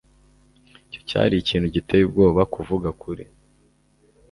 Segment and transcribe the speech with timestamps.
[0.85, 3.23] Icyo cyari ikintu giteye ubwoba kuvuga kuri.